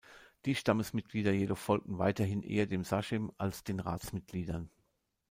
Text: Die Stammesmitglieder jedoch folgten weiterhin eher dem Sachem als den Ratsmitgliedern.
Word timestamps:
Die 0.45 0.55
Stammesmitglieder 0.55 1.31
jedoch 1.31 1.59
folgten 1.59 1.99
weiterhin 1.99 2.41
eher 2.41 2.65
dem 2.65 2.83
Sachem 2.83 3.31
als 3.37 3.63
den 3.63 3.79
Ratsmitgliedern. 3.79 4.71